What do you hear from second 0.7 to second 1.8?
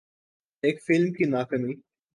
film کی ناکامی